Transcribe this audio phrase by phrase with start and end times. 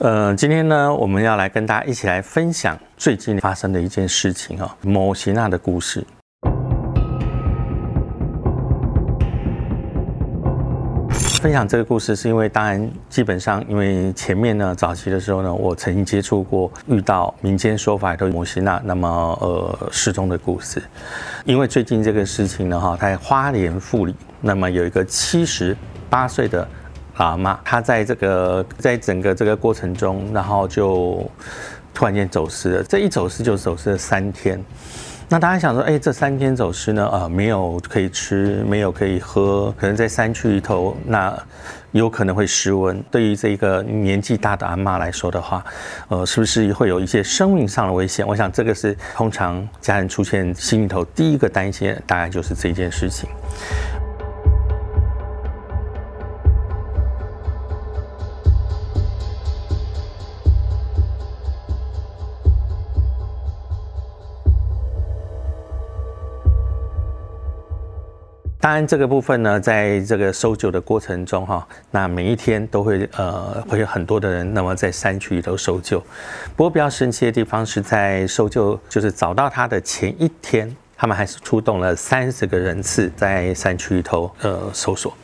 [0.00, 6.06] 呃，今天呢，我们要来跟大家一起来分享最近发生的一件事情哦，摩西娜的故事。
[11.42, 19.08] 分享这个故事，是因为当然基本上，因为前面呢早期的时候呢，我曾经接触过遇到民间说法的摩西娜那么
[19.40, 20.80] 呃失踪的故事。
[21.44, 25.76] 因为最近这个事情呢，哈，在花莲富里，那么有一个七十
[26.08, 26.66] 八岁的
[27.24, 31.28] 阿妈，她在这个在整个这个过程中，然后就
[31.92, 32.82] 突然间走失了。
[32.82, 34.62] 这一走失就走失了三天。
[35.30, 37.06] 那大家想说，哎，这三天走失呢？
[37.12, 41.38] 呃，没有可以吃，没有可以喝，可能在山区里头，那
[41.90, 42.98] 有可能会失温。
[43.10, 45.62] 对于这一个年纪大的阿妈来说的话，
[46.08, 48.26] 呃，是不是会有一些生命上的危险？
[48.26, 53.28] 我想这个是通常家人出现心里头第一个担心，大概就是这件事情。
[68.60, 76.00] 当然，这个部分呢，在这个搜救的过程中，哈，那每一天都会呃会有很多的人，那么在山区里头搜救。
[76.56, 85.14] 不过比较神奇的地方是在搜救，就是找到他的前一天，他们还是出动了三十个人次在山区里头呃搜索。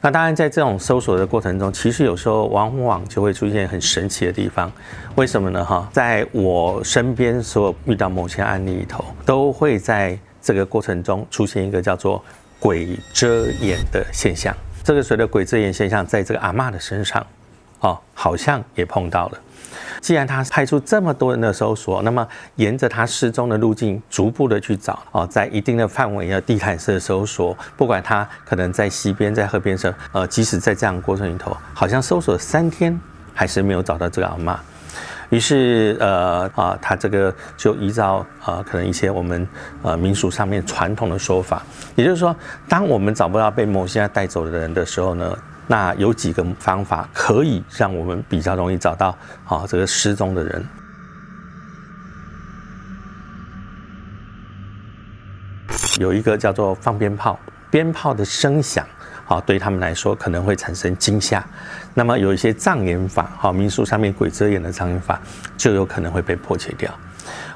[0.00, 4.72] 那当然，在这种搜索的过程中，其实有时候往往就会出现很神奇的地方。
[5.16, 5.62] 为什么呢？
[5.62, 12.24] 哈，在我身边所有遇到某些案例里头，都会在这个过程中出现一个叫做。
[12.60, 17.26] 鬼遮眼的现象，这个随着鬼遮眼现象，在这个阿妈的身上，
[17.80, 19.38] 哦，好像也碰到了。
[20.00, 32.98] 既然他派出这么多人的搜索，那么沿着他失踪的路径，逐步的去找，哦，在一定的范围要地毯式的搜索，不管他可能在溪边、在河边上，呃，即使在这样过程里头，好像搜索三天，
[33.34, 34.58] 还是没有找到这个阿妈。
[35.30, 39.46] 于是，呃啊，他这个就依照啊，可能一些我们
[39.82, 41.62] 呃民俗上面传统的说法，
[41.94, 42.34] 也就是说，
[42.68, 50.66] 当我们找不到被某些人带走的人的时候呢，那有几个方法可以让我们比较容易找到啊这个失踪的人。
[56.00, 57.38] 有一个叫做放鞭炮，
[57.70, 58.84] 鞭炮的声响。
[59.24, 61.44] 好，对他们来说可能会产生惊吓，
[61.94, 65.20] 那么有一些障眼法，好，民俗上面鬼遮眼的障眼法
[65.56, 66.92] 就有可能会被破解掉。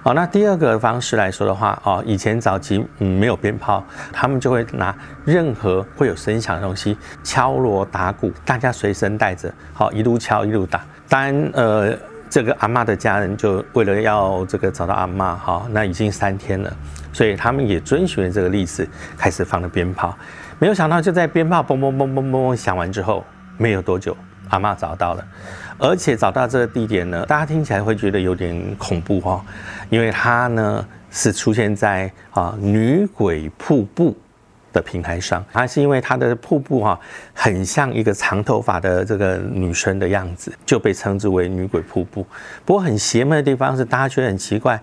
[0.00, 10.86] 好，那第二个方式来说的话，哦，以前早期嗯没有鞭炮，他们就会拿任何会有声响的东西敲锣打鼓，大家随身带着，好，一路敲一路打。
[11.08, 11.98] 当然，呃，
[12.30, 16.72] 这个阿妈的家人就为了要这个找到阿妈，哈，那已经三天了，
[17.14, 18.86] 所以他们也遵循了这个例子，
[19.16, 20.14] 开始放了鞭炮。
[20.58, 23.24] 没有想到，就在鞭炮嘣嘣嘣嘣嘣嘣响完之后，
[23.56, 24.16] 没有多久，
[24.50, 25.26] 阿妈找到了，
[25.78, 29.44] 而且找到这个地点呢，大家听起来会觉得有点恐怖哈，
[29.88, 34.16] 因为它呢是出现在啊女鬼瀑布
[34.72, 36.98] 的平台上，它是因为它的瀑布哈
[37.32, 42.26] 很像一个长头发的这个女生的样子，就被称之为女鬼瀑布。
[42.64, 44.80] 不过很邪门的地方是，大家觉得很奇怪，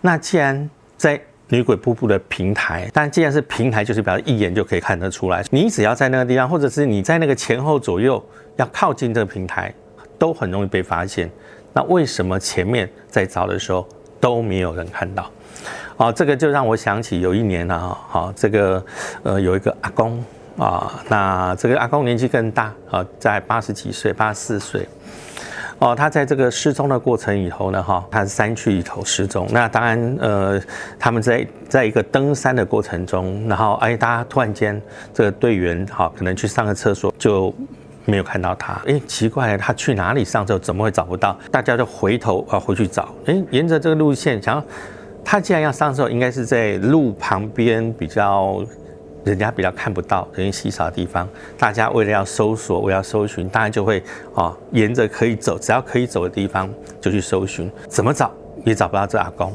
[0.00, 5.42] 那既然在女鬼瀑布的平台，但既然是平台，就是表示一眼就可以看得出来。
[5.50, 8.22] 你只要在那个地方，或者是你在那个前后左右
[8.56, 9.72] 要靠近这个平台，
[10.18, 11.30] 都很容易被发现。
[11.72, 13.86] 那为什么前面在找的时候
[14.20, 15.30] 都没有人看到？
[15.96, 18.84] 哦，这个就让我想起有一年呢，好，这个
[19.22, 20.22] 呃有一个阿公
[20.58, 24.86] 啊，那这个阿公年纪更大啊，在八十几岁，八十四岁。
[25.80, 29.46] 哦，他在这个失踪的过程以后呢，哈，他是山区里头失踪。
[29.50, 30.60] 那当然，呃，
[30.98, 34.80] 他们在在一个登山的过程中，然后哎，大家突然间
[35.14, 37.54] 这个队员哈，可能去上个厕所就
[38.04, 38.72] 没有看到他。
[38.86, 40.58] 哎，奇怪，他去哪里上厕所？
[40.58, 41.38] 怎么会找不到？
[41.52, 43.14] 大家就回头啊回去找。
[43.26, 44.64] 哎，沿着这个路线，想要
[45.24, 48.64] 他既然要上厕所，应该是在路旁边比较。
[49.24, 54.02] 人家比较看不到人烟稀少的地方，大家为了要搜索，为了搜寻，当然就会
[54.34, 56.68] 啊，沿着可以走，只要可以走的地方
[57.00, 57.70] 就去搜寻。
[57.88, 58.30] 怎么找
[58.64, 59.52] 也找不到这阿公。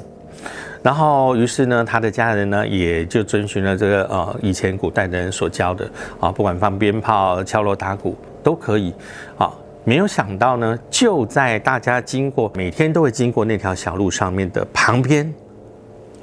[0.83, 5.89] 然后，于是呢，他的家人呢也就遵循了这个呃以前古代的人所教的
[6.19, 8.93] 啊，不管放鞭炮、敲锣打鼓都可以。
[9.37, 9.49] 啊，
[9.85, 15.33] 没有想到呢，就在大家经过每天都会经过那条小路上面的旁边。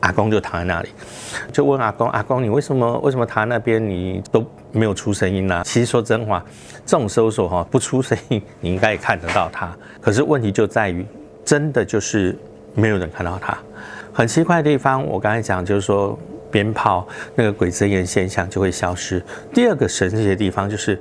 [0.00, 0.88] 阿公就躺在那里，
[1.52, 3.86] 就问阿公：“阿公，你为什么为什么他那边？
[3.86, 6.44] 你都没有出声音呢？”其实说真话，
[6.86, 9.74] 这种搜索哈，不出声音，你应该也看得到他。
[10.00, 11.06] 可是问题就在于，
[11.44, 12.36] 真的就是
[12.74, 13.56] 没有人看到他。
[14.12, 16.18] 很奇怪的地方，我刚才讲就是说，
[16.50, 19.22] 鞭炮那个鬼遮眼现象就会消失。
[19.52, 21.00] 第二个神奇的地方就是，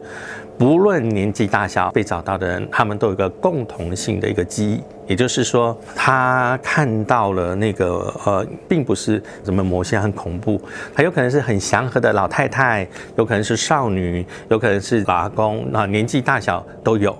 [0.57, 10.61] 不论年纪大小，被找到的人，他们都有一个共同性的一个记忆，也就是说，他看到了那个呃，并不是什么魔仙很恐怖，
[10.93, 12.87] 他有可能是很祥和的老太太，
[13.17, 17.17] 有可能是少女，有可能是老公，啊，年纪大小都有，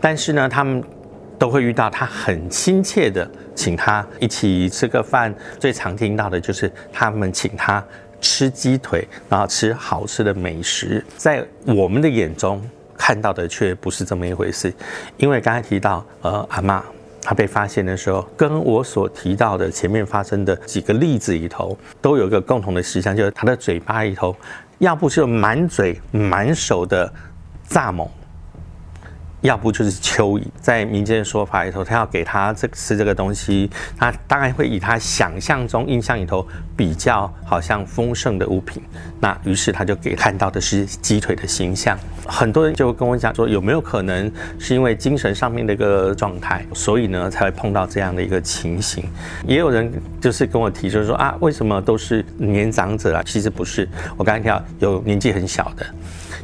[0.00, 0.82] 但是呢，他们。
[1.38, 7.84] 都会遇到他很亲切的请他一起吃个饭，最常听到的就是他们请他
[8.20, 11.04] 吃鸡腿，然后吃好吃的美食。
[11.16, 12.62] 在我们的眼中
[12.96, 14.72] 看到的却不是这么一回事，
[15.16, 16.82] 因为刚才提到，呃，阿妈
[17.20, 24.34] 她被发现的时候，跟我所提到的前面发生的几个例子里头，都有一个共同的实相，就是她的嘴巴里头，
[24.78, 27.12] 要不是满嘴满手的
[27.68, 28.08] 蚱蜢。
[29.44, 38.82] 要不就是蚯蚓，在民间的说法里头，他要给他这吃这个东西，他当然会以他想象中印象里头比较好像丰盛的物品，
[39.20, 41.98] 那于是他就给看到的是鸡腿的形象。
[42.26, 49.04] 很多人就跟我讲说，有没有可能是因为精神上面的一个状态，所以呢才会碰到这样的一个情形？
[49.46, 49.92] 也有人
[50.22, 53.22] 就是跟我提就是说啊，为什么都是年长者啊？
[53.26, 53.86] 其实不是，
[54.16, 55.84] 我刚才提到有年纪很小的。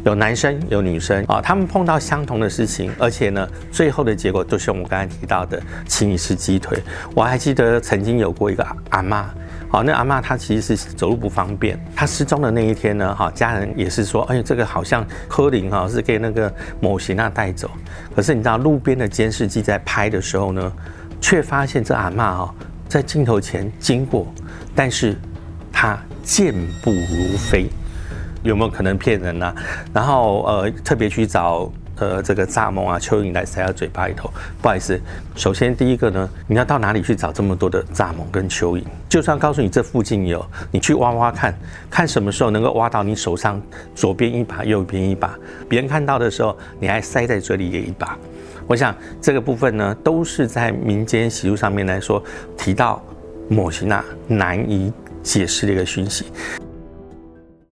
[0.05, 6.83] 有男生有女生啊，他们碰到相同的事情，而且呢，最后的结果都是我们刚才提到的，请你吃鸡腿。
[7.15, 9.29] 我还记得曾经有过一个阿妈，
[9.69, 17.71] 好，那阿妈她其实是走路不方便，她失踪的那一天呢，哈，家人也是说，哎，这个好像柯林哈是给那个某型娜带走。
[18.17, 20.73] 可是你知道路边的监视器在拍的时候呢，
[21.21, 22.55] 却发现这阿妈哈
[22.89, 24.27] 在镜头前经过，
[24.75, 25.15] 但是
[25.71, 27.69] 她健步如飞。
[28.43, 29.55] 有没有可能骗人呢？
[29.93, 34.31] 然后呃，特别去找呃这个蚱蜢啊、蚯蚓来塞到嘴巴里头。
[34.63, 34.99] 不好意思，
[35.35, 38.83] 首先第一个呢，你要到哪里去找这么多的蚱蜢跟蚯蚓？
[39.09, 41.55] 就算告诉你这附近有，你去挖挖看，
[41.91, 43.61] 看什么时候能够挖到你手上
[43.95, 45.39] 左边一把、右边一把，
[45.69, 48.17] 别人看到的时候，你还塞在嘴里也一把。
[48.67, 52.23] 我想这个部分呢，都是在民间习俗上面来说
[52.57, 53.05] 提到
[53.49, 54.93] 某些那难以
[55.23, 56.27] 解释的一个讯息。